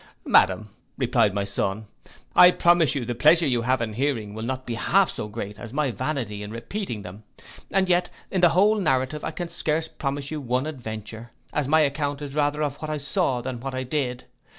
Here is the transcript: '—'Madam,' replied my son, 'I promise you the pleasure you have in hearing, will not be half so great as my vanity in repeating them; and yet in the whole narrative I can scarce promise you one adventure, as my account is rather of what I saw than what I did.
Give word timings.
'—'Madam,' 0.25 0.69
replied 0.97 1.31
my 1.35 1.43
son, 1.43 1.85
'I 2.35 2.49
promise 2.53 2.95
you 2.95 3.05
the 3.05 3.13
pleasure 3.13 3.45
you 3.45 3.61
have 3.61 3.81
in 3.83 3.93
hearing, 3.93 4.33
will 4.33 4.41
not 4.41 4.65
be 4.65 4.73
half 4.73 5.11
so 5.11 5.27
great 5.27 5.59
as 5.59 5.75
my 5.75 5.91
vanity 5.91 6.41
in 6.41 6.49
repeating 6.49 7.03
them; 7.03 7.23
and 7.69 7.87
yet 7.87 8.09
in 8.31 8.41
the 8.41 8.49
whole 8.49 8.77
narrative 8.77 9.23
I 9.23 9.29
can 9.29 9.47
scarce 9.47 9.87
promise 9.87 10.31
you 10.31 10.41
one 10.41 10.65
adventure, 10.65 11.29
as 11.53 11.67
my 11.67 11.81
account 11.81 12.19
is 12.23 12.33
rather 12.33 12.63
of 12.63 12.77
what 12.77 12.89
I 12.89 12.97
saw 12.97 13.41
than 13.41 13.59
what 13.59 13.75
I 13.75 13.83
did. 13.83 14.25